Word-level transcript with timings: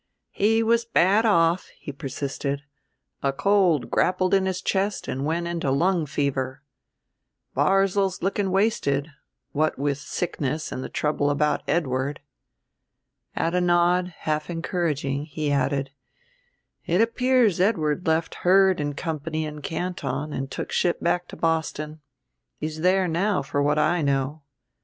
"He 0.31 0.63
was 0.63 0.83
bad 0.83 1.27
off," 1.27 1.67
he 1.79 1.91
persisted; 1.91 2.63
"a 3.21 3.31
cold 3.31 3.91
grappled 3.91 4.33
in 4.33 4.47
his 4.47 4.59
chest 4.63 5.07
and 5.07 5.27
went 5.27 5.45
into 5.47 5.69
lung 5.69 6.07
fever. 6.07 6.63
Barzil's 7.53 8.23
looking 8.23 8.49
wasted, 8.49 9.11
what 9.51 9.77
with 9.77 9.99
sickness 9.99 10.71
and 10.71 10.83
the 10.83 10.89
trouble 10.89 11.29
about 11.29 11.61
Edward." 11.67 12.19
At 13.35 13.53
a 13.53 13.61
nod, 13.61 14.15
half 14.21 14.49
encouraging, 14.49 15.25
he 15.25 15.51
added, 15.51 15.91
"It 16.87 16.99
appears 16.99 17.59
Edward 17.59 18.07
left 18.07 18.33
Heard 18.41 18.79
and 18.79 18.97
Company 18.97 19.45
in 19.45 19.61
Canton 19.61 20.33
and 20.33 20.49
took 20.49 20.71
ship 20.71 20.99
back 20.99 21.27
to 21.27 21.35
Boston. 21.35 22.01
He's 22.57 22.81
there 22.81 23.07
now 23.07 23.43
for 23.43 23.61
what 23.61 23.77
I 23.77 24.01
know. 24.01 24.41